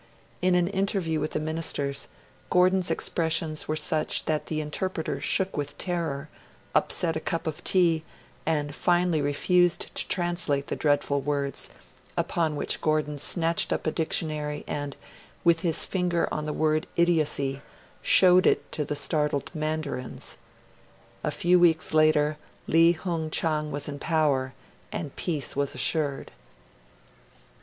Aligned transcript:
In 0.41 0.55
an 0.55 0.67
interview 0.67 1.19
with 1.19 1.33
the 1.33 1.39
Ministers, 1.39 2.07
Gordon's 2.49 2.89
expressions 2.89 3.67
were 3.67 3.75
such 3.75 4.25
that 4.25 4.47
the 4.47 4.59
interpreter 4.59 5.21
shook 5.21 5.55
with 5.55 5.77
terror, 5.77 6.27
upset 6.73 7.15
a 7.15 7.19
cup 7.19 7.45
of 7.45 7.63
tea, 7.63 8.03
and 8.43 8.73
finally 8.73 9.21
refused 9.21 9.93
to 9.93 10.07
translate 10.07 10.65
the 10.69 10.75
dreadful 10.75 11.21
words; 11.21 11.69
upon 12.17 12.55
which 12.55 12.81
Gordon 12.81 13.19
snatched 13.19 13.71
up 13.71 13.85
a 13.85 13.91
dictionary, 13.91 14.63
and, 14.67 14.95
with 15.43 15.59
his 15.59 15.85
finger 15.85 16.27
on 16.33 16.47
the 16.47 16.51
word 16.51 16.87
'idiocy', 16.95 17.61
showed 18.01 18.47
it 18.47 18.71
to 18.71 18.83
the 18.83 18.95
startled 18.95 19.53
Mandarins. 19.53 20.37
A 21.23 21.29
few 21.29 21.59
weeks 21.59 21.93
later, 21.93 22.37
Li 22.65 22.93
Hung 22.93 23.29
Chang 23.29 23.69
was 23.69 23.87
in 23.87 23.99
power, 23.99 24.55
and 24.91 25.15
peace 25.15 25.55
was 25.55 25.75
assured. 25.75 26.31